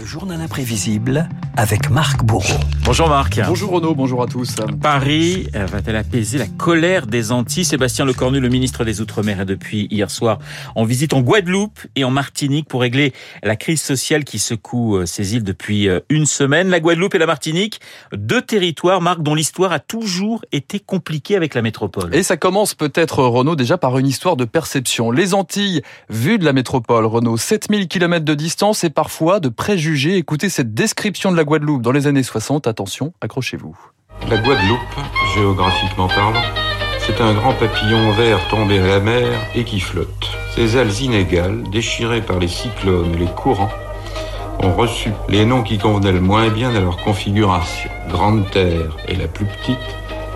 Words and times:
Le 0.00 0.06
journal 0.06 0.40
imprévisible 0.40 1.28
avec 1.58 1.90
Marc 1.90 2.24
Bourreau. 2.24 2.58
Bonjour 2.84 3.10
Marc. 3.10 3.38
Bonjour 3.46 3.70
Renaud, 3.70 3.94
bonjour 3.94 4.22
à 4.22 4.26
tous. 4.26 4.56
Paris 4.80 5.48
euh, 5.54 5.66
va-t-elle 5.66 5.96
apaiser 5.96 6.38
la 6.38 6.46
colère 6.46 7.06
des 7.06 7.32
Antilles? 7.32 7.66
Sébastien 7.66 8.06
Lecornu, 8.06 8.40
le 8.40 8.48
ministre 8.48 8.86
des 8.86 9.02
Outre-mer, 9.02 9.40
est 9.40 9.44
depuis 9.44 9.88
hier 9.90 10.10
soir 10.10 10.38
en 10.74 10.84
visite 10.84 11.12
en 11.12 11.20
Guadeloupe 11.20 11.80
et 11.96 12.04
en 12.04 12.10
Martinique 12.10 12.66
pour 12.66 12.80
régler 12.80 13.12
la 13.42 13.56
crise 13.56 13.82
sociale 13.82 14.24
qui 14.24 14.38
secoue 14.38 14.96
euh, 14.96 15.06
ces 15.06 15.34
îles 15.34 15.44
depuis 15.44 15.86
euh, 15.86 16.00
une 16.08 16.24
semaine. 16.24 16.70
La 16.70 16.80
Guadeloupe 16.80 17.14
et 17.14 17.18
la 17.18 17.26
Martinique, 17.26 17.82
deux 18.14 18.40
territoires, 18.40 19.02
Marc, 19.02 19.20
dont 19.20 19.34
l'histoire 19.34 19.72
a 19.72 19.80
toujours 19.80 20.42
été 20.50 20.80
compliquée 20.80 21.36
avec 21.36 21.54
la 21.54 21.60
métropole. 21.60 22.14
Et 22.14 22.22
ça 22.22 22.38
commence 22.38 22.74
peut-être, 22.74 23.22
Renaud, 23.22 23.54
déjà 23.54 23.76
par 23.76 23.98
une 23.98 24.06
histoire 24.06 24.36
de 24.36 24.46
perception. 24.46 25.10
Les 25.10 25.34
Antilles, 25.34 25.82
vues 26.08 26.38
de 26.38 26.46
la 26.46 26.54
métropole, 26.54 27.04
Renaud, 27.04 27.36
7000 27.36 27.86
km 27.86 28.24
de 28.24 28.34
distance 28.34 28.82
et 28.82 28.90
parfois 28.90 29.40
de 29.40 29.50
préjugés 29.50 29.89
Écoutez 29.92 30.48
cette 30.48 30.72
description 30.72 31.32
de 31.32 31.36
la 31.36 31.42
Guadeloupe 31.42 31.82
dans 31.82 31.90
les 31.90 32.06
années 32.06 32.22
60. 32.22 32.68
Attention, 32.68 33.12
accrochez-vous. 33.20 33.76
La 34.28 34.36
Guadeloupe, 34.36 34.78
géographiquement 35.34 36.06
parlant, 36.06 36.42
c'est 37.00 37.20
un 37.20 37.34
grand 37.34 37.54
papillon 37.54 38.12
vert 38.12 38.38
tombé 38.48 38.78
à 38.78 38.86
la 38.86 39.00
mer 39.00 39.28
et 39.56 39.64
qui 39.64 39.80
flotte. 39.80 40.28
Ses 40.54 40.76
ailes 40.76 41.02
inégales, 41.02 41.64
déchirées 41.72 42.22
par 42.22 42.38
les 42.38 42.46
cyclones 42.46 43.12
et 43.14 43.18
les 43.18 43.26
courants, 43.26 43.72
ont 44.62 44.72
reçu 44.72 45.10
les 45.28 45.44
noms 45.44 45.64
qui 45.64 45.78
convenaient 45.78 46.12
le 46.12 46.20
moins 46.20 46.48
bien 46.50 46.72
à 46.72 46.80
leur 46.80 46.98
configuration. 46.98 47.90
Grande 48.10 48.48
Terre 48.52 48.96
est 49.08 49.16
la 49.16 49.26
plus 49.26 49.46
petite 49.46 49.78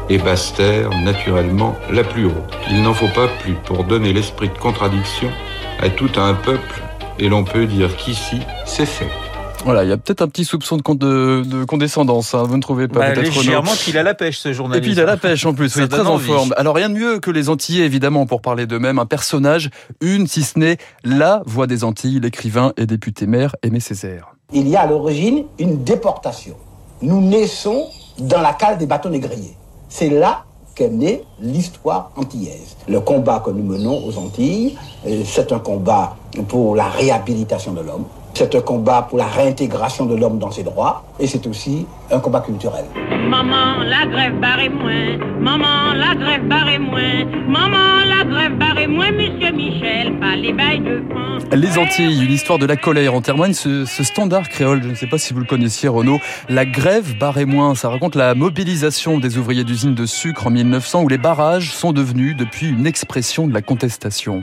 et 0.09 0.19
Basse 0.19 0.53
Terre, 0.55 0.91
naturellement, 1.05 1.77
la 1.93 2.03
plus 2.03 2.27
haute. 2.27 2.59
Il 2.71 2.83
n'en 2.83 2.95
faut 2.95 3.09
pas 3.15 3.29
plus 3.41 3.55
pour 3.55 3.85
donner 3.85 4.13
l'esprit 4.13 4.49
de 4.49 4.59
contradiction 4.59 5.31
à 5.79 5.91
tout 5.91 6.11
un 6.17 6.35
peuple 6.35 6.83
et 7.21 7.29
l'on 7.29 7.45
peut 7.45 7.67
dire 7.67 7.97
qu'ici, 7.97 8.41
c'est 8.67 8.87
fait. 8.87 9.24
Voilà, 9.65 9.83
il 9.83 9.89
y 9.89 9.93
a 9.93 9.97
peut-être 9.97 10.21
un 10.21 10.29
petit 10.29 10.45
soupçon 10.45 10.77
de, 10.77 11.43
de, 11.43 11.65
condescendance, 11.65 12.35
hein, 12.35 12.43
vous 12.43 12.57
ne 12.57 12.61
trouvez 12.61 12.87
pas 12.87 13.01
bah, 13.01 13.11
peut-être 13.13 13.35
Légèrement 13.35 13.73
qu'il 13.73 13.97
a 13.97 14.03
la 14.03 14.13
pêche, 14.13 14.39
ce 14.39 14.53
journaliste. 14.53 14.85
Et 14.85 14.87
puis 14.87 14.93
il 14.93 15.01
a 15.01 15.07
la 15.07 15.17
pêche 15.17 15.47
en 15.47 15.55
plus, 15.55 15.75
oui, 15.77 15.89
très 15.89 16.07
en 16.07 16.19
forme. 16.19 16.53
Alors 16.59 16.75
rien 16.75 16.91
de 16.91 16.95
mieux 16.95 17.19
que 17.19 17.31
les 17.31 17.49
Antillais, 17.49 17.87
évidemment, 17.87 18.27
pour 18.27 18.43
parler 18.43 18.67
d'eux-mêmes. 18.67 18.99
Un 18.99 19.07
personnage, 19.07 19.71
une, 20.03 20.27
si 20.27 20.43
ce 20.43 20.59
n'est 20.59 20.77
la 21.03 21.43
voix 21.47 21.67
des 21.67 21.83
Antilles, 21.83 22.21
l'écrivain 22.21 22.75
et 22.77 22.85
député 22.85 23.27
maire 23.27 23.57
Aimé 23.63 23.81
Césaire. 23.81 24.35
Il 24.53 24.69
y 24.69 24.77
a 24.77 24.83
à 24.83 24.87
l'origine 24.87 25.45
une 25.59 25.83
déportation. 25.83 26.57
Nous 27.01 27.23
naissons 27.23 27.87
dans 28.19 28.43
la 28.43 28.53
cale 28.53 28.77
des 28.77 28.87
bâtons 28.87 29.09
négriers. 29.09 29.57
C'est 29.89 30.11
là 30.11 30.45
qu'est 30.75 30.91
née 30.91 31.23
l'histoire 31.41 32.11
antillaise. 32.17 32.77
Le 32.89 33.01
combat 33.01 33.43
que 33.45 33.51
nous 33.51 33.63
menons 33.63 34.05
aux 34.07 34.19
Antilles, 34.19 34.77
euh, 35.07 35.23
c'est 35.25 35.53
un 35.53 35.59
combat 35.59 36.17
pour 36.49 36.77
la 36.77 36.89
réhabilitation 36.89 37.73
de 37.73 37.81
l'homme, 37.81 38.05
c'est 38.35 38.55
un 38.55 38.61
combat 38.61 39.07
pour 39.09 39.19
la 39.19 39.27
réintégration 39.27 40.07
de 40.07 40.17
l'homme 40.17 40.39
dans 40.39 40.51
ses 40.51 40.65
droits 40.65 41.05
et 41.21 41.27
c'est 41.27 41.47
aussi 41.47 41.87
un 42.11 42.19
combat 42.19 42.41
culturel. 42.41 42.85
Maman, 43.29 43.83
la 43.85 44.07
grève 44.07 44.39
barre 44.41 44.71
moins. 44.71 45.19
Maman, 45.41 45.95
la 45.95 46.15
grève 46.15 46.47
barre 46.47 46.79
moins. 46.81 47.25
Maman, 47.47 48.05
la 48.07 48.25
grève 48.25 48.59
barre 48.59 48.89
moins. 48.89 49.13
Monsieur 49.13 49.53
Michel, 49.53 50.19
pas 50.19 50.37
les 50.37 50.53
bails 50.53 50.81
de 50.81 51.03
France. 51.11 51.43
Les 51.53 51.79
Antilles, 51.79 52.25
une 52.25 52.33
histoire 52.33 52.59
de 52.59 52.67
la 52.67 52.77
colère. 52.77 53.15
En 53.15 53.21
témoigne 53.21 53.55
ce, 53.55 53.85
ce 53.85 54.03
standard 54.03 54.49
créole. 54.49 54.83
Je 54.83 54.89
ne 54.89 54.95
sais 54.95 55.07
pas 55.07 55.19
si 55.19 55.33
vous 55.33 55.41
le 55.41 55.47
connaissiez, 55.47 55.89
Renaud. 55.89 56.19
La 56.49 56.65
grève 56.65 57.17
barre 57.19 57.47
moins. 57.47 57.75
Ça 57.75 57.89
raconte 57.89 58.17
la 58.17 58.35
mobilisation 58.35 59.19
des 59.19 59.39
ouvriers 59.39 59.65
d'usines 59.65 59.95
de 59.95 60.07
sucre 60.07 60.49
en 60.49 60.51
1900 60.51 61.03
où 61.03 61.09
les 61.09 61.19
barrages 61.19 61.71
sont 61.73 61.93
devenus 61.93 62.37
depuis 62.37 62.69
une 62.69 62.87
expression 62.87 63.47
de 63.47 63.55
la 63.55 63.63
contestation. 63.63 64.43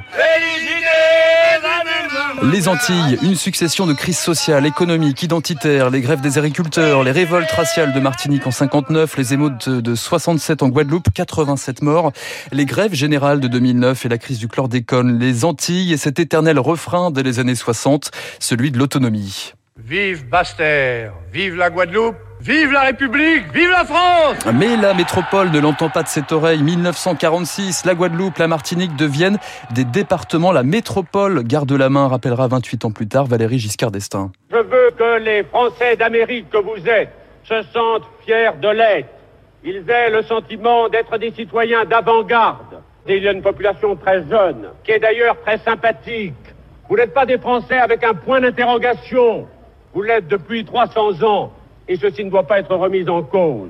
Les 2.43 2.67
Antilles, 2.67 3.19
une 3.21 3.35
succession 3.35 3.85
de 3.85 3.93
crises 3.93 4.17
sociales, 4.17 4.65
économiques, 4.65 5.21
identitaires, 5.21 5.91
les 5.91 6.01
grèves 6.01 6.21
des 6.21 6.39
agriculteurs, 6.39 7.03
les 7.03 7.11
révoltes 7.11 7.51
raciales 7.51 7.93
de 7.93 7.99
Martinique 7.99 8.47
en 8.47 8.51
59, 8.51 9.15
les 9.17 9.33
émeutes 9.35 9.69
de 9.69 9.93
67 9.93 10.63
en 10.63 10.69
Guadeloupe, 10.69 11.09
87 11.13 11.83
morts, 11.83 12.11
les 12.51 12.65
grèves 12.65 12.95
générales 12.95 13.41
de 13.41 13.47
2009 13.47 14.07
et 14.07 14.09
la 14.09 14.17
crise 14.17 14.39
du 14.39 14.47
chlordécone, 14.47 15.19
les 15.19 15.45
Antilles 15.45 15.93
et 15.93 15.97
cet 15.97 16.17
éternel 16.17 16.57
refrain 16.57 17.11
dès 17.11 17.21
les 17.21 17.37
années 17.37 17.53
60, 17.53 18.09
celui 18.39 18.71
de 18.71 18.79
l'autonomie. 18.79 19.53
Vive 19.77 20.27
Bastère, 20.27 21.13
vive 21.31 21.55
la 21.55 21.69
Guadeloupe 21.69 22.17
Vive 22.41 22.71
la 22.71 22.81
République 22.81 23.53
Vive 23.53 23.69
la 23.69 23.85
France 23.85 24.37
Mais 24.51 24.75
la 24.75 24.95
métropole 24.95 25.51
ne 25.51 25.59
l'entend 25.59 25.89
pas 25.89 26.01
de 26.01 26.07
cette 26.07 26.31
oreille. 26.31 26.63
1946, 26.63 27.85
la 27.85 27.93
Guadeloupe, 27.93 28.39
la 28.39 28.47
Martinique 28.47 28.95
deviennent 28.95 29.37
des 29.75 29.85
départements. 29.85 30.51
La 30.51 30.63
métropole 30.63 31.43
garde 31.43 31.71
la 31.71 31.89
main, 31.89 32.07
rappellera 32.07 32.47
28 32.47 32.85
ans 32.85 32.91
plus 32.91 33.07
tard 33.07 33.25
Valérie 33.25 33.59
Giscard 33.59 33.91
d'Estaing. 33.91 34.31
Je 34.49 34.57
veux 34.57 34.89
que 34.97 35.19
les 35.19 35.43
Français 35.43 35.95
d'Amérique 35.95 36.49
que 36.49 36.57
vous 36.57 36.83
êtes 36.87 37.13
se 37.43 37.61
sentent 37.71 38.07
fiers 38.25 38.49
de 38.59 38.69
l'être. 38.69 39.09
Ils 39.63 39.87
aient 39.87 40.09
le 40.09 40.23
sentiment 40.23 40.89
d'être 40.89 41.19
des 41.19 41.31
citoyens 41.33 41.85
d'avant-garde. 41.85 42.81
Il 43.07 43.23
y 43.23 43.27
a 43.27 43.33
une 43.33 43.43
population 43.43 43.95
très 43.95 44.27
jeune, 44.27 44.69
qui 44.83 44.93
est 44.93 44.99
d'ailleurs 44.99 45.39
très 45.41 45.59
sympathique. 45.59 46.33
Vous 46.89 46.95
n'êtes 46.95 47.13
pas 47.13 47.27
des 47.27 47.37
Français 47.37 47.77
avec 47.77 48.03
un 48.03 48.15
point 48.15 48.41
d'interrogation. 48.41 49.47
Vous 49.93 50.01
l'êtes 50.01 50.27
depuis 50.27 50.65
300 50.65 51.21
ans 51.21 51.51
et 51.91 51.97
ceci 52.01 52.23
ne 52.23 52.29
doit 52.29 52.43
pas 52.43 52.59
être 52.59 52.73
remis 52.73 53.07
en 53.09 53.21
cause. 53.21 53.67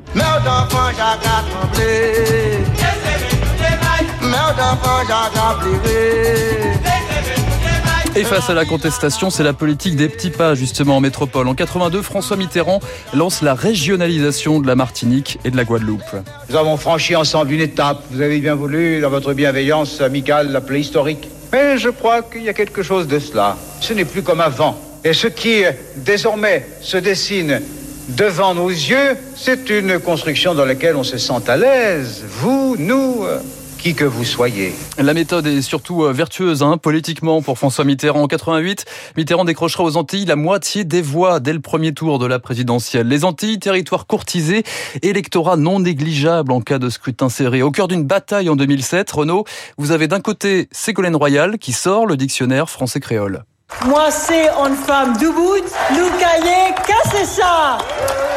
Et 8.16 8.24
face 8.24 8.50
à 8.50 8.54
la 8.54 8.66
contestation, 8.66 9.32
c'est 9.32 9.42
la 9.42 9.54
politique 9.54 9.96
des 9.96 10.08
petits 10.08 10.30
pas 10.30 10.54
justement 10.54 10.98
en 10.98 11.00
métropole. 11.00 11.48
En 11.48 11.56
82, 11.56 12.04
François 12.04 12.38
Mitterrand 12.38 12.80
lance 13.16 13.42
la 13.42 13.56
régionalisation 13.56 14.60
de 14.60 14.68
la 14.68 14.76
Martinique 14.76 15.40
et 15.44 15.50
de 15.50 15.58
la 15.58 15.64
Guadeloupe. 15.64 16.04
Nous 16.48 16.56
avons 16.56 16.78
franchi 16.78 17.16
ensemble 17.16 17.54
une 17.54 17.62
étape. 17.62 18.04
Vous 18.12 18.22
avez 18.22 18.40
bien 18.40 18.54
voulu, 18.54 19.02
dans 19.02 19.10
votre 19.10 19.34
bienveillance 19.34 20.00
amicale, 20.00 20.52
l'appeler 20.52 20.82
historique. 20.82 21.28
Mais 21.52 21.80
je 21.80 21.90
crois 21.90 22.22
qu'il 22.22 22.44
y 22.44 22.50
a 22.50 22.54
quelque 22.54 22.84
chose 22.84 23.08
de 23.08 23.18
cela. 23.18 23.58
Ce 23.80 23.94
n'est 23.94 24.06
plus 24.06 24.22
comme 24.22 24.42
avant. 24.42 24.78
Et 25.04 25.14
ce 25.14 25.26
qui 25.26 25.64
désormais 25.96 26.68
se 26.82 26.98
dessine 26.98 27.62
devant 28.10 28.54
nos 28.54 28.70
yeux, 28.70 29.18
c'est 29.36 29.70
une 29.70 30.00
construction 30.00 30.54
dans 30.54 30.66
laquelle 30.66 30.96
on 30.96 31.04
se 31.04 31.18
sent 31.18 31.48
à 31.48 31.58
l'aise, 31.58 32.24
vous, 32.28 32.76
nous, 32.78 33.24
euh, 33.24 33.40
qui 33.82 33.96
que 33.96 34.06
vous 34.06 34.24
soyez. 34.24 34.74
La 35.00 35.16
méthode 35.16 35.48
est 35.48 35.62
surtout 35.64 36.04
euh, 36.04 36.14
vertueuse 36.14 36.62
hein, 36.62 36.78
politiquement 36.78 37.42
pour 37.42 37.58
François 37.58 37.84
Mitterrand. 37.84 38.22
En 38.22 38.28
88, 38.28 38.86
Mitterrand 39.18 39.44
décrochera 39.44 39.84
aux 39.84 39.98
Antilles 39.98 40.26
la 40.26 40.36
moitié 40.36 40.84
des 40.84 41.02
voix 41.02 41.40
dès 41.40 41.54
le 41.54 41.62
premier 41.62 41.92
tour 41.92 42.20
de 42.20 42.28
la 42.28 42.38
présidentielle. 42.38 43.08
Les 43.08 43.26
Antilles, 43.26 43.58
territoire 43.58 44.06
courtisé, 44.06 44.64
électorat 45.02 45.58
non 45.58 45.80
négligeable 45.80 46.52
en 46.52 46.62
cas 46.62 46.78
de 46.78 46.90
scrutin 46.90 47.30
serré. 47.30 47.64
Au 47.64 47.72
cœur 47.72 47.88
d'une 47.88 48.04
bataille 48.04 48.50
en 48.50 48.56
2007, 48.56 49.10
Renaud, 49.12 49.46
vous 49.78 49.92
avez 49.92 50.08
d'un 50.08 50.22
côté 50.22 50.70
Ségolène 50.72 51.16
Royal 51.16 51.58
qui 51.58 51.74
sort 51.74 52.06
le 52.06 52.18
dictionnaire 52.18 52.70
français-créole. 52.70 53.44
Moi, 53.86 54.12
c'est 54.12 54.48
une 54.50 54.76
femme 54.76 55.18
debout, 55.18 55.56
nous 55.92 56.10
cahiers, 56.20 56.74
cassez 56.86 57.26
ça 57.26 57.80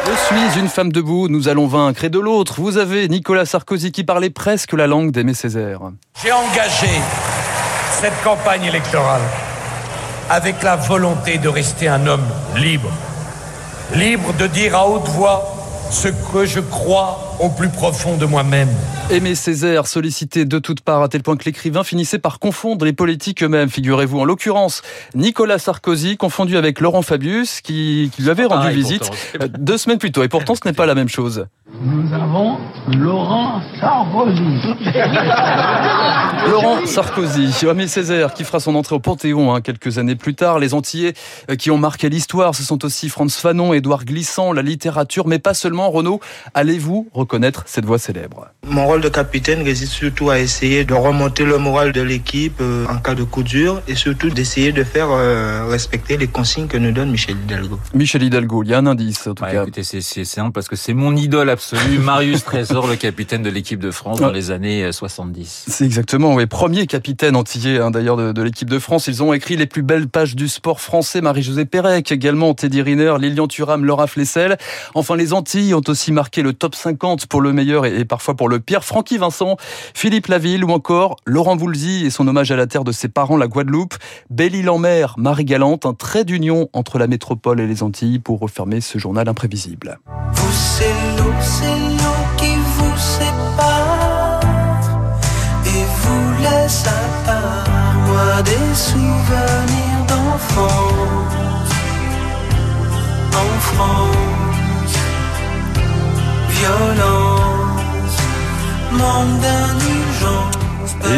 Je 0.07 0.11
suis 0.25 0.59
une 0.59 0.67
femme 0.67 0.91
debout, 0.91 1.27
nous 1.29 1.47
allons 1.49 1.67
vaincre. 1.67 2.03
Et 2.03 2.09
de 2.09 2.17
l'autre, 2.19 2.55
vous 2.57 2.77
avez 2.77 3.07
Nicolas 3.07 3.45
Sarkozy 3.45 3.91
qui 3.91 4.03
parlait 4.03 4.31
presque 4.31 4.73
la 4.73 4.87
langue 4.87 5.11
d'Aimé 5.11 5.35
Césaire. 5.35 5.81
J'ai 6.23 6.31
engagé 6.31 6.89
cette 8.01 8.19
campagne 8.23 8.63
électorale 8.63 9.21
avec 10.31 10.63
la 10.63 10.77
volonté 10.77 11.37
de 11.37 11.47
rester 11.47 11.87
un 11.87 12.07
homme 12.07 12.25
libre. 12.55 12.89
Libre 13.93 14.33
de 14.33 14.47
dire 14.47 14.75
à 14.75 14.87
haute 14.87 15.07
voix 15.09 15.43
ce 15.91 16.07
que 16.07 16.45
je 16.45 16.59
crois 16.59 17.34
au 17.39 17.49
plus 17.49 17.69
profond 17.69 18.17
de 18.17 18.25
moi-même. 18.25 18.69
Aimé 19.09 19.35
Césaire, 19.35 19.87
sollicité 19.87 20.45
de 20.45 20.59
toutes 20.59 20.81
parts 20.81 21.03
à 21.03 21.09
tel 21.09 21.21
point 21.21 21.35
que 21.35 21.45
l'écrivain 21.45 21.83
finissait 21.83 22.19
par 22.19 22.39
confondre 22.39 22.85
les 22.85 22.93
politiques 22.93 23.43
eux-mêmes, 23.43 23.69
figurez-vous. 23.69 24.19
En 24.19 24.25
l'occurrence, 24.25 24.81
Nicolas 25.13 25.59
Sarkozy, 25.59 26.17
confondu 26.17 26.57
avec 26.57 26.79
Laurent 26.79 27.01
Fabius, 27.01 27.61
qui, 27.61 28.11
lui 28.17 28.29
avait 28.29 28.45
rendu 28.45 28.71
visite 28.71 29.09
euh, 29.41 29.47
deux 29.59 29.77
semaines 29.77 29.99
plus 29.99 30.11
tôt. 30.11 30.23
Et 30.23 30.27
pourtant, 30.27 30.55
ce 30.55 30.61
n'est 30.65 30.73
pas 30.73 30.85
la 30.85 30.95
même 30.95 31.09
chose. 31.09 31.45
Nous 31.81 32.13
avons 32.13 32.57
Laurent 32.87 33.61
Sarkozy. 33.79 34.41
Laurent 36.49 36.85
Sarkozy, 36.85 37.53
Aimé 37.69 37.87
Césaire, 37.87 38.33
qui 38.33 38.43
fera 38.43 38.59
son 38.59 38.75
entrée 38.75 38.95
au 38.95 38.99
Panthéon 38.99 39.53
hein, 39.53 39.61
quelques 39.61 39.97
années 39.97 40.15
plus 40.15 40.35
tard. 40.35 40.59
Les 40.59 40.73
Antillais 40.73 41.13
euh, 41.49 41.55
qui 41.55 41.71
ont 41.71 41.77
marqué 41.77 42.09
l'histoire, 42.09 42.55
ce 42.55 42.63
sont 42.63 42.85
aussi 42.85 43.09
Franz 43.09 43.39
Fanon, 43.39 43.73
Édouard 43.73 44.05
Glissant, 44.05 44.53
la 44.53 44.61
littérature, 44.61 45.27
mais 45.27 45.39
pas 45.39 45.53
seulement. 45.53 45.89
Renaud, 45.89 46.19
allez-vous 46.53 47.07
reconnaître 47.25 47.63
cette 47.65 47.85
voix 47.85 47.97
célèbre. 47.99 48.47
Mon 48.67 48.85
rôle 48.85 49.01
de 49.01 49.09
capitaine 49.09 49.61
réside 49.63 49.87
surtout 49.89 50.29
à 50.29 50.39
essayer 50.39 50.85
de 50.85 50.93
remonter 50.93 51.43
le 51.43 51.57
moral 51.57 51.91
de 51.91 52.01
l'équipe 52.01 52.59
euh, 52.61 52.85
en 52.87 52.97
cas 52.97 53.15
de 53.15 53.23
coup 53.23 53.43
dur 53.43 53.81
et 53.87 53.95
surtout 53.95 54.29
d'essayer 54.29 54.71
de 54.71 54.83
faire 54.83 55.07
euh, 55.09 55.65
respecter 55.69 56.17
les 56.17 56.27
consignes 56.27 56.67
que 56.67 56.77
nous 56.77 56.91
donne 56.91 57.09
Michel 57.11 57.35
Hidalgo. 57.45 57.79
Michel 57.93 58.23
Hidalgo, 58.23 58.63
il 58.63 58.69
y 58.69 58.73
a 58.73 58.77
un 58.77 58.85
indice 58.87 59.27
en 59.27 59.33
tout 59.33 59.43
Ouais, 59.43 59.51
cas. 59.51 59.63
écoutez, 59.63 59.83
c'est 59.83 60.01
c'est 60.01 60.23
simple 60.25 60.51
parce 60.51 60.67
que 60.67 60.75
c'est 60.75 60.93
mon 60.93 61.15
idole 61.15 61.49
absolue, 61.49 61.97
Marius 61.99 62.43
Trésor, 62.43 62.87
le 62.87 62.95
capitaine 62.95 63.41
de 63.43 63.49
l'équipe 63.49 63.79
de 63.79 63.91
France 63.91 64.19
dans 64.19 64.31
les 64.31 64.51
années 64.51 64.83
euh, 64.83 64.91
70. 64.91 65.65
C'est 65.67 65.85
exactement, 65.85 66.35
oui. 66.35 66.45
Premier 66.45 66.85
capitaine 66.87 67.35
antillais 67.35 67.79
hein, 67.79 67.91
d'ailleurs 67.91 68.17
de, 68.17 68.31
de 68.31 68.41
l'équipe 68.41 68.69
de 68.69 68.79
France. 68.79 69.07
Ils 69.07 69.23
ont 69.23 69.33
écrit 69.33 69.55
les 69.57 69.65
plus 69.65 69.81
belles 69.83 70.07
pages 70.07 70.35
du 70.35 70.47
sport 70.47 70.79
français. 70.81 71.21
Marie-Josée 71.21 71.65
Pérec 71.65 72.11
également, 72.11 72.53
Teddy 72.53 72.81
Riner, 72.81 73.15
Lilian 73.19 73.47
Thuram, 73.47 73.83
Laura 73.85 74.07
Flessel. 74.07 74.57
Enfin, 74.93 75.15
les 75.15 75.33
Antilles 75.33 75.73
ont 75.73 75.81
aussi 75.87 76.11
marqué 76.11 76.41
le 76.41 76.53
top 76.53 76.75
50 76.75 77.14
pour 77.25 77.41
le 77.41 77.53
meilleur 77.53 77.85
et, 77.85 78.05
parfois 78.05 78.35
pour 78.35 78.49
le 78.49 78.59
pire. 78.59 78.83
Francky 78.83 79.17
Vincent, 79.17 79.57
Philippe 79.93 80.27
Laville 80.27 80.65
ou 80.65 80.71
encore 80.71 81.15
Laurent 81.25 81.55
Voulzy 81.55 82.05
et 82.05 82.09
son 82.09 82.27
hommage 82.27 82.51
à 82.51 82.55
la 82.55 82.67
terre 82.67 82.83
de 82.83 82.91
ses 82.91 83.07
parents, 83.07 83.37
la 83.37 83.47
Guadeloupe. 83.47 83.95
Belle-Île-en-Mer, 84.29 85.15
Marie 85.17 85.45
Galante, 85.45 85.85
un 85.85 85.93
trait 85.93 86.25
d'union 86.25 86.67
entre 86.73 86.99
la 86.99 87.07
métropole 87.07 87.59
et 87.61 87.67
les 87.67 87.83
Antilles 87.83 88.19
pour 88.19 88.39
refermer 88.39 88.81
ce 88.81 88.97
journal 88.97 89.29
imprévisible. 89.29 89.99
Vous, 90.33 90.51
c'est 90.51 90.85
qui 92.37 92.55
vous 92.55 92.97
sépare 92.97 94.41
et 95.65 95.85
vous 96.01 96.43
laisse 96.43 96.85
à 96.87 98.41
des 98.41 98.75
souvenirs 98.75 99.75
en 103.77 104.24
violence, 106.65 108.17
manque 108.91 109.39
d'indulgence. 109.41 110.55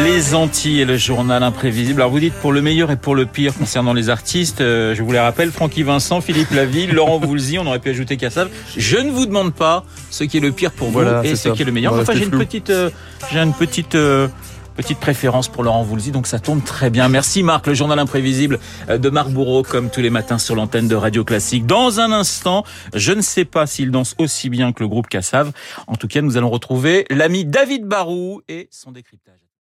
Les 0.04 0.34
Antilles 0.34 0.80
et 0.82 0.84
le 0.84 0.96
journal 0.96 1.42
imprévisible. 1.42 2.00
Alors 2.02 2.10
vous 2.12 2.20
dites 2.20 2.34
pour 2.34 2.52
le 2.52 2.60
meilleur 2.60 2.90
et 2.90 2.96
pour 2.96 3.14
le 3.14 3.24
pire 3.26 3.54
concernant 3.54 3.94
les 3.94 4.10
artistes, 4.10 4.60
euh, 4.60 4.94
je 4.94 5.02
vous 5.02 5.12
les 5.12 5.18
rappelle, 5.18 5.50
Francky 5.50 5.82
Vincent, 5.82 6.20
Philippe 6.20 6.50
Laville, 6.50 6.92
Laurent 6.92 7.18
Voulzy, 7.18 7.58
on 7.58 7.66
aurait 7.66 7.78
pu 7.78 7.88
ajouter 7.90 8.16
Cassav. 8.16 8.48
Je 8.76 8.98
ne 8.98 9.10
vous 9.10 9.24
demande 9.26 9.54
pas 9.54 9.84
ce 10.10 10.24
qui 10.24 10.36
est 10.36 10.40
le 10.40 10.52
pire 10.52 10.72
pour 10.72 10.90
Voilà, 10.90 11.20
vous 11.22 11.26
et 11.28 11.30
ce 11.36 11.48
ça. 11.48 11.50
qui 11.50 11.62
est 11.62 11.64
le 11.64 11.72
meilleur. 11.72 11.94
Enfin, 11.94 12.12
j'ai 12.12 12.20
rester 12.20 12.24
une 12.36 12.38
petite, 12.38 12.70
euh, 12.70 12.90
j'ai 13.32 13.38
une 13.38 13.54
petite, 13.54 13.94
euh, 13.94 14.28
petite 14.78 15.00
préférence 15.00 15.48
pour 15.48 15.64
Laurent 15.64 15.82
Voulzy, 15.82 16.12
donc 16.12 16.28
ça 16.28 16.38
tombe 16.38 16.62
très 16.62 16.88
bien. 16.88 17.08
Merci 17.08 17.42
Marc, 17.42 17.66
le 17.66 17.74
journal 17.74 17.98
imprévisible 17.98 18.60
de 18.88 19.10
Marc 19.10 19.28
Bourreau, 19.30 19.64
comme 19.64 19.90
tous 19.90 20.00
les 20.00 20.08
matins 20.08 20.38
sur 20.38 20.54
l'antenne 20.54 20.86
de 20.86 20.94
Radio 20.94 21.24
Classique. 21.24 21.66
Dans 21.66 21.98
un 21.98 22.12
instant, 22.12 22.62
je 22.94 23.12
ne 23.12 23.20
sais 23.20 23.44
pas 23.44 23.66
s'il 23.66 23.90
danse 23.90 24.14
aussi 24.18 24.48
bien 24.50 24.72
que 24.72 24.84
le 24.84 24.88
groupe 24.88 25.08
Cassav. 25.08 25.50
En 25.88 25.96
tout 25.96 26.06
cas, 26.06 26.22
nous 26.22 26.36
allons 26.36 26.48
retrouver 26.48 27.06
l'ami 27.10 27.44
David 27.44 27.86
Barou 27.86 28.40
et 28.48 28.68
son 28.70 28.92
décryptage. 28.92 29.47